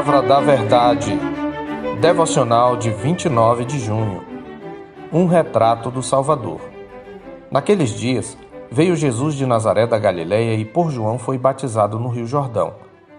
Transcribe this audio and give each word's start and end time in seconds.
Palavra 0.00 0.26
da 0.26 0.40
Verdade. 0.40 1.18
Devocional 2.00 2.74
de 2.74 2.88
29 2.88 3.66
de 3.66 3.78
junho. 3.78 4.24
Um 5.12 5.26
retrato 5.26 5.90
do 5.90 6.02
Salvador. 6.02 6.58
Naqueles 7.50 7.90
dias, 7.90 8.34
veio 8.70 8.96
Jesus 8.96 9.34
de 9.34 9.44
Nazaré 9.44 9.86
da 9.86 9.98
Galiléia 9.98 10.54
e 10.54 10.64
por 10.64 10.90
João 10.90 11.18
foi 11.18 11.36
batizado 11.36 11.98
no 11.98 12.08
Rio 12.08 12.26
Jordão. 12.26 12.76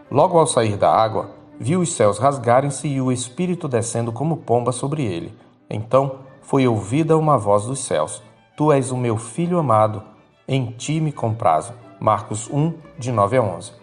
Logo 0.09 0.39
ao 0.39 0.47
sair 0.47 0.75
da 0.75 0.91
água, 0.91 1.29
viu 1.59 1.81
os 1.81 1.93
céus 1.93 2.17
rasgarem-se 2.17 2.87
e 2.87 2.99
o 2.99 3.11
Espírito 3.11 3.67
descendo 3.67 4.11
como 4.11 4.37
pomba 4.37 4.71
sobre 4.71 5.05
ele. 5.05 5.37
Então 5.69 6.15
foi 6.41 6.67
ouvida 6.67 7.15
uma 7.15 7.37
voz 7.37 7.65
dos 7.65 7.77
céus: 7.77 8.23
Tu 8.57 8.71
és 8.71 8.91
o 8.91 8.97
meu 8.97 9.17
filho 9.17 9.59
amado, 9.59 10.01
em 10.47 10.71
ti 10.71 10.99
me 10.99 11.11
comprazo. 11.11 11.73
Marcos 11.99 12.49
1, 12.51 12.73
de 12.97 13.11
9 13.11 13.37
a 13.37 13.43
11. 13.43 13.80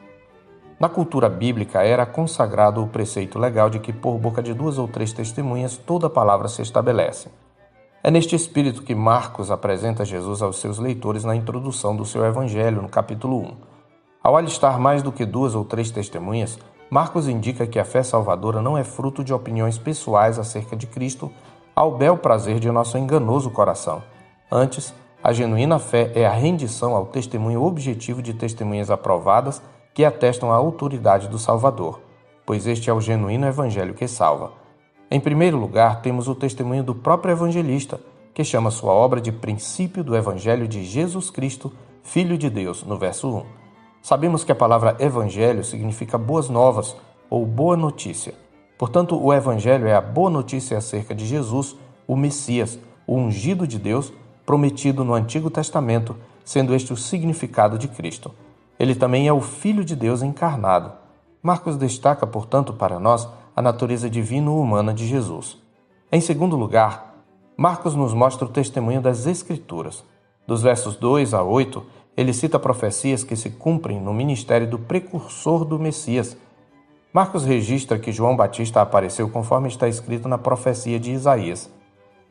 Na 0.79 0.89
cultura 0.89 1.29
bíblica 1.29 1.83
era 1.83 2.07
consagrado 2.07 2.81
o 2.81 2.87
preceito 2.87 3.37
legal 3.37 3.69
de 3.69 3.81
que 3.81 3.93
por 3.93 4.17
boca 4.17 4.41
de 4.41 4.55
duas 4.55 4.79
ou 4.79 4.87
três 4.87 5.13
testemunhas 5.13 5.77
toda 5.77 6.09
palavra 6.09 6.47
se 6.47 6.63
estabelece. 6.63 7.29
É 8.01 8.13
neste 8.13 8.37
espírito 8.37 8.85
que 8.85 8.95
Marcos 8.95 9.51
apresenta 9.51 10.05
Jesus 10.05 10.41
aos 10.41 10.61
seus 10.61 10.79
leitores 10.79 11.25
na 11.25 11.35
introdução 11.35 11.97
do 11.97 12.05
seu 12.05 12.25
evangelho, 12.25 12.81
no 12.81 12.89
capítulo 12.89 13.41
1. 13.41 13.57
Ao 14.23 14.37
alistar 14.37 14.79
mais 14.79 15.03
do 15.03 15.11
que 15.11 15.27
duas 15.27 15.57
ou 15.57 15.65
três 15.65 15.91
testemunhas, 15.91 16.57
Marcos 16.89 17.27
indica 17.27 17.67
que 17.67 17.81
a 17.81 17.85
fé 17.85 18.05
salvadora 18.05 18.63
não 18.63 18.79
é 18.79 18.85
fruto 18.85 19.25
de 19.25 19.35
opiniões 19.35 19.77
pessoais 19.77 20.39
acerca 20.39 20.77
de 20.77 20.87
Cristo 20.87 21.29
ao 21.75 21.97
bel 21.97 22.17
prazer 22.17 22.61
de 22.61 22.71
nosso 22.71 22.97
enganoso 22.97 23.51
coração. 23.51 24.01
Antes, 24.51 24.95
a 25.23 25.33
genuína 25.33 25.81
fé 25.81 26.13
é 26.15 26.25
a 26.25 26.33
rendição 26.33 26.95
ao 26.95 27.07
testemunho 27.07 27.65
objetivo 27.65 28.23
de 28.23 28.33
testemunhas 28.33 28.93
aprovadas 28.93 29.61
que 29.95 30.05
atestam 30.05 30.53
a 30.53 30.57
autoridade 30.57 31.29
do 31.29 31.39
Salvador, 31.39 32.01
pois 32.47 32.67
este 32.67 32.89
é 32.89 32.93
o 32.93 33.01
genuíno 33.01 33.47
evangelho 33.47 33.95
que 33.95 34.07
salva. 34.07 34.53
Em 35.11 35.19
primeiro 35.19 35.57
lugar, 35.57 36.03
temos 36.03 36.29
o 36.29 36.35
testemunho 36.35 36.85
do 36.85 36.95
próprio 36.95 37.33
evangelista, 37.33 38.01
que 38.35 38.45
chama 38.45 38.71
sua 38.71 38.93
obra 38.93 39.21
de 39.21 39.33
princípio 39.33 40.05
do 40.05 40.15
evangelho 40.15 40.69
de 40.69 40.85
Jesus 40.85 41.31
Cristo, 41.31 41.73
Filho 42.03 42.39
de 42.39 42.49
Deus, 42.49 42.85
no 42.85 42.97
verso 42.97 43.29
1. 43.29 43.45
Sabemos 44.01 44.45
que 44.45 44.53
a 44.53 44.55
palavra 44.55 44.97
evangelho 45.01 45.65
significa 45.65 46.17
boas 46.17 46.49
novas 46.49 46.97
ou 47.29 47.45
boa 47.45 47.77
notícia. 47.77 48.35
Portanto, 48.79 49.21
o 49.21 49.35
evangelho 49.35 49.89
é 49.89 49.95
a 49.95 50.01
boa 50.01 50.31
notícia 50.31 50.79
acerca 50.79 51.15
de 51.15 51.27
Jesus, 51.27 51.77
o 52.07 52.17
Messias, 52.17 52.79
o 53.07 53.17
ungido 53.17 53.67
de 53.67 53.79
Deus, 53.79 54.13
prometido 54.47 55.05
no 55.05 55.15
Antigo 55.15 55.51
Testamento, 55.51 56.17
sendo 56.45 56.75
este 56.75 56.93
o 56.93 56.97
significado 56.97 57.77
de 57.77 57.89
Cristo. 57.89 58.33
Ele 58.79 58.95
também 58.95 59.27
é 59.27 59.33
o 59.33 59.41
Filho 59.41 59.85
de 59.85 59.97
Deus 59.97 60.23
encarnado. 60.23 60.93
Marcos 61.43 61.77
destaca, 61.77 62.27
portanto, 62.27 62.73
para 62.73 63.01
nós 63.01 63.29
a 63.55 63.63
natureza 63.63 64.09
divino-humana 64.09 64.95
de 64.95 65.07
Jesus. 65.07 65.59
Em 66.13 66.21
segundo 66.21 66.57
lugar, 66.57 67.15
Marcos 67.57 67.95
nos 67.95 68.15
mostra 68.15 68.47
o 68.47 68.51
testemunho 68.51 69.01
das 69.01 69.27
Escrituras. 69.27 70.05
Dos 70.47 70.63
versos 70.63 70.97
2 70.97 71.35
a 71.35 71.43
8, 71.43 71.85
ele 72.17 72.33
cita 72.33 72.59
profecias 72.59 73.25
que 73.25 73.37
se 73.37 73.51
cumprem 73.51 74.01
no 74.01 74.15
ministério 74.15 74.69
do 74.69 74.79
precursor 74.79 75.65
do 75.65 75.79
Messias. 75.79 76.37
Marcos 77.13 77.45
registra 77.45 77.99
que 77.99 78.13
João 78.13 78.37
Batista 78.37 78.81
apareceu 78.81 79.29
conforme 79.29 79.69
está 79.69 79.89
escrito 79.89 80.29
na 80.29 80.39
profecia 80.39 81.01
de 81.01 81.11
Isaías. 81.11 81.71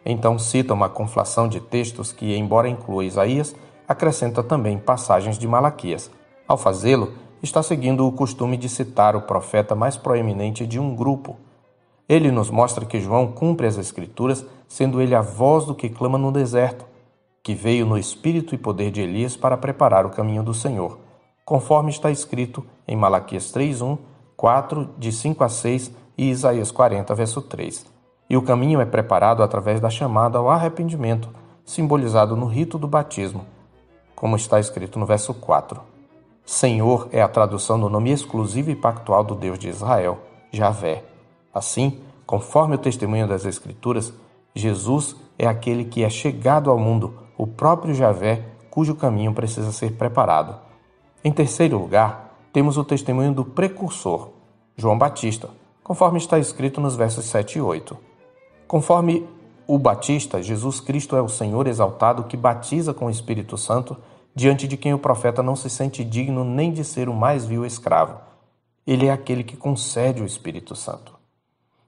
Então 0.05 0.39
cita 0.39 0.73
uma 0.73 0.87
conflação 0.87 1.47
de 1.49 1.59
textos 1.59 2.13
que, 2.13 2.35
embora 2.35 2.69
inclua 2.69 3.03
Isaías, 3.03 3.55
acrescenta 3.87 4.41
também 4.41 4.77
passagens 4.77 5.37
de 5.37 5.47
Malaquias. 5.47 6.09
Ao 6.47 6.57
fazê-lo, 6.57 7.11
está 7.43 7.61
seguindo 7.61 8.07
o 8.07 8.11
costume 8.11 8.55
de 8.55 8.69
citar 8.69 9.15
o 9.15 9.21
profeta 9.21 9.75
mais 9.75 9.97
proeminente 9.97 10.65
de 10.65 10.79
um 10.79 10.95
grupo. 10.95 11.35
Ele 12.07 12.31
nos 12.31 12.49
mostra 12.49 12.85
que 12.85 13.01
João 13.01 13.27
cumpre 13.27 13.67
as 13.67 13.77
Escrituras, 13.77 14.45
sendo 14.67 15.01
ele 15.01 15.13
a 15.13 15.21
voz 15.21 15.65
do 15.65 15.75
que 15.75 15.89
clama 15.89 16.17
no 16.17 16.31
deserto, 16.31 16.85
que 17.43 17.53
veio 17.53 17.85
no 17.85 17.97
espírito 17.97 18.55
e 18.55 18.57
poder 18.57 18.91
de 18.91 19.01
Elias 19.01 19.35
para 19.35 19.57
preparar 19.57 20.05
o 20.05 20.09
caminho 20.09 20.41
do 20.41 20.53
Senhor, 20.53 20.97
conforme 21.45 21.89
está 21.89 22.09
escrito 22.09 22.65
em 22.87 22.95
Malaquias 22.95 23.51
3:1, 23.51 23.97
4 24.35 24.89
de 24.97 25.11
5 25.11 25.43
a 25.43 25.49
6 25.49 25.91
e 26.17 26.29
Isaías 26.29 26.71
40 26.71 27.13
verso 27.13 27.41
3. 27.41 27.85
E 28.29 28.37
o 28.37 28.41
caminho 28.41 28.81
é 28.81 28.85
preparado 28.85 29.43
através 29.43 29.79
da 29.79 29.89
chamada 29.89 30.37
ao 30.37 30.49
arrependimento, 30.49 31.29
simbolizado 31.65 32.35
no 32.35 32.45
rito 32.45 32.77
do 32.77 32.87
batismo, 32.87 33.45
como 34.15 34.35
está 34.35 34.59
escrito 34.59 34.97
no 34.97 35.05
verso 35.05 35.33
4. 35.33 35.96
Senhor 36.47 37.09
é 37.11 37.21
a 37.21 37.27
tradução 37.27 37.77
do 37.77 37.89
nome 37.89 38.09
exclusivo 38.09 38.71
e 38.71 38.75
pactual 38.75 39.21
do 39.21 39.35
Deus 39.35 39.59
de 39.59 39.67
Israel, 39.67 40.19
Javé. 40.49 41.03
Assim, 41.53 41.99
conforme 42.25 42.75
o 42.75 42.77
testemunho 42.77 43.27
das 43.27 43.43
Escrituras, 43.43 44.13
Jesus 44.55 45.17
é 45.37 45.45
aquele 45.45 45.83
que 45.83 46.05
é 46.05 46.09
chegado 46.09 46.71
ao 46.71 46.79
mundo, 46.79 47.15
o 47.37 47.45
próprio 47.45 47.93
Javé, 47.93 48.45
cujo 48.69 48.95
caminho 48.95 49.33
precisa 49.33 49.73
ser 49.73 49.97
preparado. 49.97 50.55
Em 51.21 51.33
terceiro 51.33 51.77
lugar, 51.77 52.33
temos 52.53 52.77
o 52.77 52.83
testemunho 52.85 53.33
do 53.33 53.43
precursor, 53.43 54.29
João 54.77 54.97
Batista, 54.97 55.49
conforme 55.83 56.17
está 56.17 56.39
escrito 56.39 56.79
nos 56.79 56.95
versos 56.95 57.25
7 57.25 57.57
e 57.57 57.61
8. 57.61 57.97
Conforme 58.65 59.27
o 59.67 59.77
Batista, 59.77 60.41
Jesus 60.41 60.79
Cristo 60.79 61.17
é 61.17 61.21
o 61.21 61.27
Senhor 61.27 61.67
exaltado 61.67 62.23
que 62.23 62.37
batiza 62.37 62.93
com 62.93 63.07
o 63.07 63.09
Espírito 63.09 63.57
Santo 63.57 63.97
diante 64.37 64.67
de 64.67 64.77
quem 64.77 64.93
o 64.93 64.99
profeta 64.99 65.41
não 65.41 65.55
se 65.55 65.67
sente 65.67 66.03
digno 66.03 66.43
nem 66.43 66.71
de 66.71 66.83
ser 66.83 67.09
o 67.09 67.13
mais 67.13 67.43
vil 67.43 67.65
escravo. 67.65 68.19
Ele 68.85 69.07
é 69.07 69.11
aquele 69.11 69.43
que 69.43 69.57
concede 69.57 70.21
o 70.21 70.27
Espírito 70.27 70.75
Santo. 70.75 71.15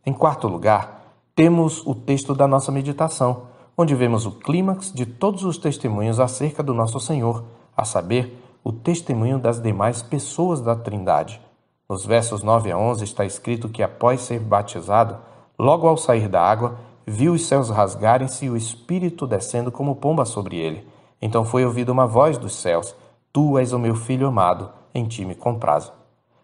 Em 0.03 0.11
quarto 0.11 0.47
lugar, 0.47 1.13
temos 1.35 1.85
o 1.85 1.93
texto 1.93 2.33
da 2.33 2.47
nossa 2.47 2.71
meditação, 2.71 3.43
onde 3.77 3.93
vemos 3.93 4.25
o 4.25 4.31
clímax 4.31 4.91
de 4.91 5.05
todos 5.05 5.43
os 5.43 5.59
testemunhos 5.59 6.19
acerca 6.19 6.63
do 6.63 6.73
nosso 6.73 6.99
Senhor, 6.99 7.43
a 7.77 7.85
saber, 7.85 8.43
o 8.63 8.71
testemunho 8.71 9.37
das 9.37 9.61
demais 9.61 10.01
pessoas 10.01 10.59
da 10.59 10.75
Trindade. 10.75 11.39
Nos 11.87 12.03
versos 12.03 12.41
9 12.41 12.71
a 12.71 12.77
11 12.79 13.03
está 13.03 13.25
escrito 13.25 13.69
que, 13.69 13.83
após 13.83 14.21
ser 14.21 14.39
batizado, 14.39 15.17
logo 15.57 15.87
ao 15.87 15.97
sair 15.97 16.27
da 16.27 16.41
água, 16.41 16.79
viu 17.05 17.33
os 17.33 17.45
céus 17.45 17.69
rasgarem-se 17.69 18.45
e 18.45 18.49
o 18.49 18.57
Espírito 18.57 19.27
descendo 19.27 19.71
como 19.71 19.97
pomba 19.97 20.25
sobre 20.25 20.57
ele. 20.57 20.83
Então 21.21 21.43
foi 21.43 21.65
ouvida 21.65 21.91
uma 21.91 22.07
voz 22.07 22.37
dos 22.37 22.55
céus: 22.55 22.95
Tu 23.31 23.57
és 23.57 23.73
o 23.73 23.79
meu 23.79 23.95
filho 23.95 24.27
amado, 24.27 24.69
em 24.93 25.05
ti 25.05 25.25
me 25.25 25.35
comprazo. 25.35 25.91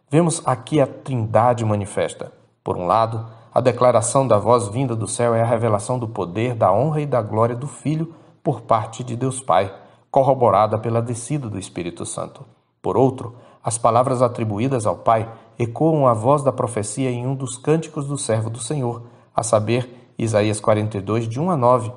Vemos 0.10 0.42
aqui 0.46 0.80
a 0.80 0.88
Trindade 0.88 1.66
manifesta. 1.66 2.32
Por 2.64 2.78
um 2.78 2.86
lado, 2.86 3.26
a 3.54 3.62
declaração 3.62 4.28
da 4.28 4.38
voz 4.38 4.68
vinda 4.68 4.96
do 4.96 5.08
céu 5.08 5.34
é 5.34 5.42
a 5.42 5.46
revelação 5.46 5.98
do 5.98 6.08
poder, 6.08 6.56
da 6.56 6.72
honra 6.72 7.02
e 7.02 7.06
da 7.06 7.22
glória 7.22 7.56
do 7.56 7.68
Filho 7.68 8.14
por 8.44 8.62
parte 8.62 9.04
de 9.04 9.16
Deus 9.16 9.42
Pai, 9.42 9.74
corroborada 10.12 10.78
pela 10.78 11.02
descida 11.02 11.50
do 11.50 11.58
Espírito 11.58 12.06
Santo. 12.06 12.46
Por 12.82 12.98
outro, 12.98 13.36
as 13.64 13.78
palavras 13.78 14.22
atribuídas 14.22 14.86
ao 14.86 14.98
Pai 14.98 15.28
ecoam 15.58 16.08
a 16.08 16.14
voz 16.14 16.44
da 16.44 16.52
profecia 16.52 17.10
em 17.10 17.26
um 17.26 17.34
dos 17.34 17.58
cânticos 17.58 18.06
do 18.08 18.18
servo 18.18 18.50
do 18.50 18.60
Senhor, 18.60 19.04
a 19.36 19.42
saber, 19.42 20.14
Isaías 20.18 20.60
42, 20.60 21.28
de 21.28 21.40
1 21.40 21.50
a 21.50 21.58
9, 21.58 21.92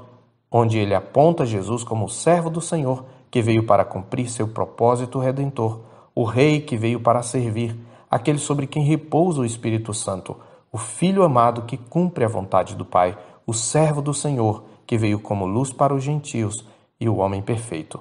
onde 0.50 0.78
ele 0.78 0.94
aponta 0.94 1.44
Jesus 1.44 1.84
como 1.84 2.06
o 2.06 2.08
servo 2.08 2.48
do 2.48 2.60
Senhor, 2.60 3.04
que 3.30 3.42
veio 3.42 3.64
para 3.64 3.84
cumprir 3.84 4.28
seu 4.28 4.48
propósito 4.48 5.18
redentor, 5.18 5.80
o 6.14 6.24
Rei 6.24 6.60
que 6.60 6.76
veio 6.76 7.00
para 7.00 7.22
servir, 7.22 7.76
aquele 8.10 8.38
sobre 8.38 8.66
quem 8.66 8.82
repousa 8.84 9.40
o 9.40 9.44
Espírito 9.44 9.92
Santo, 9.92 10.36
o 10.72 10.78
Filho 10.78 11.22
amado 11.22 11.62
que 11.62 11.76
cumpre 11.76 12.24
a 12.24 12.28
vontade 12.28 12.74
do 12.74 12.84
Pai, 12.84 13.16
o 13.46 13.52
servo 13.52 14.02
do 14.02 14.14
Senhor, 14.14 14.64
que 14.86 14.96
veio 14.96 15.20
como 15.20 15.46
luz 15.46 15.72
para 15.72 15.94
os 15.94 16.02
gentios 16.02 16.64
e 17.00 17.08
o 17.08 17.16
homem 17.16 17.42
perfeito. 17.42 18.00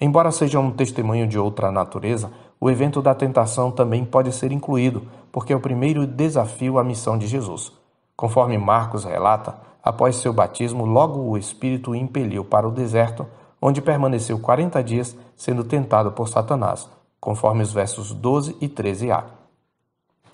Embora 0.00 0.30
seja 0.30 0.60
um 0.60 0.70
testemunho 0.70 1.26
de 1.26 1.38
outra 1.38 1.70
natureza, 1.70 2.30
o 2.60 2.70
evento 2.70 3.00
da 3.00 3.14
tentação 3.14 3.70
também 3.70 4.04
pode 4.04 4.32
ser 4.32 4.52
incluído, 4.52 5.06
porque 5.30 5.52
é 5.52 5.56
o 5.56 5.60
primeiro 5.60 6.06
desafio 6.06 6.78
à 6.78 6.84
missão 6.84 7.16
de 7.16 7.26
Jesus. 7.26 7.72
Conforme 8.16 8.56
Marcos 8.58 9.04
relata, 9.04 9.58
Após 9.86 10.16
seu 10.16 10.32
batismo, 10.32 10.84
logo 10.84 11.20
o 11.20 11.38
Espírito 11.38 11.92
o 11.92 11.94
impeliu 11.94 12.44
para 12.44 12.66
o 12.66 12.72
deserto, 12.72 13.24
onde 13.62 13.80
permaneceu 13.80 14.36
quarenta 14.36 14.82
dias 14.82 15.16
sendo 15.36 15.62
tentado 15.62 16.10
por 16.10 16.28
Satanás, 16.28 16.90
conforme 17.20 17.62
os 17.62 17.72
versos 17.72 18.12
12 18.12 18.56
e 18.60 18.68
13a. 18.68 19.22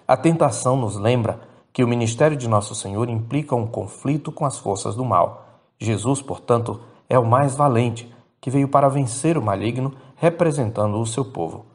A 0.08 0.16
tentação 0.16 0.74
nos 0.74 0.96
lembra 0.96 1.38
que 1.70 1.84
o 1.84 1.86
ministério 1.86 2.34
de 2.34 2.48
Nosso 2.48 2.74
Senhor 2.74 3.10
implica 3.10 3.54
um 3.54 3.66
conflito 3.66 4.32
com 4.32 4.46
as 4.46 4.56
forças 4.56 4.94
do 4.94 5.04
mal. 5.04 5.44
Jesus, 5.78 6.22
portanto, 6.22 6.80
é 7.06 7.18
o 7.18 7.26
mais 7.26 7.54
valente, 7.54 8.10
que 8.40 8.50
veio 8.50 8.68
para 8.68 8.88
vencer 8.88 9.36
o 9.36 9.42
maligno, 9.42 9.92
representando 10.16 10.98
o 10.98 11.04
seu 11.04 11.26
povo. 11.26 11.66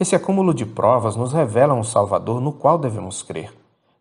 Esse 0.00 0.16
acúmulo 0.16 0.54
de 0.54 0.64
provas 0.64 1.16
nos 1.16 1.34
revela 1.34 1.74
um 1.74 1.84
Salvador 1.84 2.40
no 2.40 2.50
qual 2.50 2.78
devemos 2.78 3.22
crer. 3.22 3.52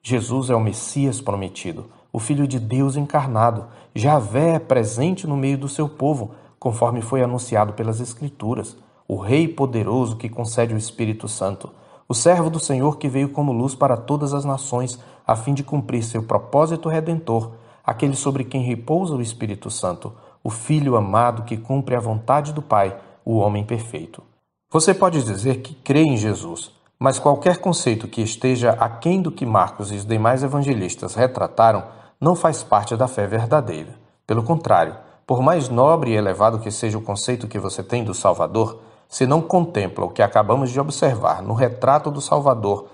Jesus 0.02 0.50
é 0.50 0.56
o 0.56 0.62
Messias 0.62 1.20
prometido, 1.20 1.86
o 2.12 2.20
Filho 2.20 2.48
de 2.48 2.60
Deus 2.60 2.96
encarnado. 2.96 3.68
Javé 3.94 4.56
é 4.56 4.60
presente 4.60 5.28
no 5.28 5.38
meio 5.38 5.58
do 5.58 5.68
seu 5.68 5.88
povo, 5.88 6.32
conforme 6.60 7.02
foi 7.02 7.22
anunciado 7.24 7.74
pelas 7.74 8.00
Escrituras. 8.00 8.76
O 9.08 9.18
Rei 9.18 9.48
poderoso 9.48 10.18
que 10.18 10.30
concede 10.30 10.74
o 10.74 10.78
Espírito 10.78 11.28
Santo. 11.28 11.70
o 12.10 12.14
servo 12.16 12.50
do 12.50 12.60
Senhor 12.60 12.98
que 12.98 13.08
veio 13.08 13.30
como 13.30 13.52
luz 13.52 13.76
para 13.76 13.96
todas 13.96 14.34
as 14.34 14.44
nações, 14.44 15.00
a 15.28 15.36
fim 15.36 15.54
de 15.54 15.64
cumprir 15.64 16.04
seu 16.04 16.24
propósito 16.24 16.90
redentor, 16.90 17.52
aquele 17.84 18.16
sobre 18.16 18.44
quem 18.44 18.64
repousa 18.64 19.14
o 19.14 19.22
Espírito 19.22 19.70
Santo, 19.70 20.12
o 20.44 20.50
Filho 20.50 20.96
amado 20.96 21.44
que 21.44 21.56
cumpre 21.56 21.96
a 21.96 22.00
vontade 22.00 22.52
do 22.52 22.64
Pai, 22.64 22.98
o 23.24 23.36
homem 23.36 23.64
perfeito. 23.64 24.24
Você 24.72 24.92
pode 24.92 25.24
dizer 25.24 25.62
que 25.62 25.76
crê 25.76 26.02
em 26.02 26.18
Jesus, 26.18 26.72
mas 27.00 27.18
qualquer 27.18 27.58
conceito 27.58 28.08
que 28.08 28.22
esteja 28.22 28.72
aquém 28.72 29.22
do 29.22 29.32
que 29.32 29.46
Marcos 29.46 29.92
e 29.92 29.96
os 29.96 30.06
demais 30.06 30.44
evangelistas 30.44 31.16
retrataram 31.16 31.84
não 32.20 32.36
faz 32.36 32.62
parte 32.62 32.96
da 32.98 33.08
fé 33.08 33.26
verdadeira. 33.26 33.98
Pelo 34.28 34.44
contrário, 34.44 34.98
por 35.26 35.42
mais 35.42 35.70
nobre 35.70 36.12
e 36.12 36.16
elevado 36.16 36.60
que 36.60 36.70
seja 36.70 36.98
o 36.98 37.02
conceito 37.02 37.48
que 37.48 37.58
você 37.58 37.82
tem 37.82 38.04
do 38.04 38.14
Salvador, 38.14 38.82
se 39.08 39.26
não 39.26 39.42
contempla 39.42 40.06
o 40.06 40.10
que 40.10 40.22
acabamos 40.22 40.72
de 40.72 40.80
observar 40.80 41.42
no 41.42 41.54
retrato 41.54 42.12
do 42.12 42.20
Salvador 42.20 42.90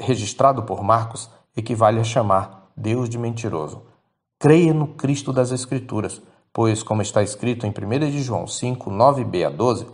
registrado 0.00 0.62
por 0.62 0.82
Marcos, 0.82 1.28
equivale 1.54 2.00
a 2.00 2.04
chamar 2.04 2.70
Deus 2.76 3.08
de 3.08 3.18
mentiroso. 3.18 3.82
Creia 4.40 4.72
no 4.72 4.88
Cristo 4.88 5.32
das 5.32 5.52
Escrituras, 5.52 6.20
pois, 6.52 6.82
como 6.82 7.02
está 7.02 7.22
escrito 7.22 7.66
em 7.66 7.70
1 7.70 8.10
de 8.10 8.22
João 8.22 8.46
5, 8.46 8.90
9b 8.90 9.46
a 9.46 9.50
12, 9.50 9.86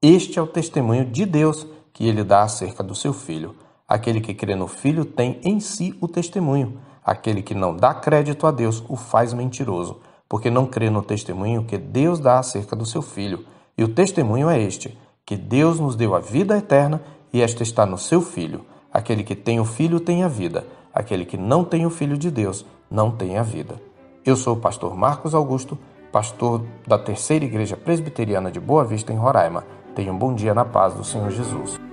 este 0.00 0.38
é 0.38 0.42
o 0.42 0.46
testemunho 0.46 1.04
de 1.06 1.24
Deus 1.24 1.66
que 1.96 2.06
ele 2.06 2.22
dá 2.22 2.42
acerca 2.42 2.82
do 2.82 2.94
seu 2.94 3.14
filho. 3.14 3.56
Aquele 3.88 4.20
que 4.20 4.34
crê 4.34 4.54
no 4.54 4.68
filho 4.68 5.02
tem 5.02 5.40
em 5.42 5.58
si 5.58 5.96
o 5.98 6.06
testemunho. 6.06 6.78
Aquele 7.02 7.40
que 7.40 7.54
não 7.54 7.74
dá 7.74 7.94
crédito 7.94 8.46
a 8.46 8.50
Deus 8.50 8.84
o 8.86 8.96
faz 8.96 9.32
mentiroso, 9.32 10.00
porque 10.28 10.50
não 10.50 10.66
crê 10.66 10.90
no 10.90 11.00
testemunho 11.00 11.64
que 11.64 11.78
Deus 11.78 12.20
dá 12.20 12.38
acerca 12.38 12.76
do 12.76 12.84
seu 12.84 13.00
filho. 13.00 13.46
E 13.78 13.82
o 13.82 13.88
testemunho 13.88 14.50
é 14.50 14.60
este: 14.60 14.98
que 15.24 15.38
Deus 15.38 15.80
nos 15.80 15.96
deu 15.96 16.14
a 16.14 16.20
vida 16.20 16.58
eterna 16.58 17.00
e 17.32 17.40
esta 17.40 17.62
está 17.62 17.86
no 17.86 17.96
seu 17.96 18.20
filho. 18.20 18.66
Aquele 18.92 19.24
que 19.24 19.34
tem 19.34 19.58
o 19.58 19.64
filho 19.64 19.98
tem 19.98 20.22
a 20.22 20.28
vida. 20.28 20.66
Aquele 20.92 21.24
que 21.24 21.38
não 21.38 21.64
tem 21.64 21.86
o 21.86 21.90
filho 21.90 22.18
de 22.18 22.30
Deus 22.30 22.66
não 22.90 23.10
tem 23.10 23.38
a 23.38 23.42
vida. 23.42 23.80
Eu 24.22 24.36
sou 24.36 24.54
o 24.54 24.60
pastor 24.60 24.94
Marcos 24.94 25.34
Augusto, 25.34 25.78
pastor 26.12 26.62
da 26.86 26.98
Terceira 26.98 27.46
Igreja 27.46 27.74
Presbiteriana 27.74 28.52
de 28.52 28.60
Boa 28.60 28.84
Vista, 28.84 29.14
em 29.14 29.16
Roraima. 29.16 29.64
Tenha 29.94 30.12
um 30.12 30.18
bom 30.18 30.34
dia 30.34 30.52
na 30.52 30.66
paz 30.66 30.92
do 30.92 31.02
Senhor 31.02 31.30
Jesus. 31.30 31.85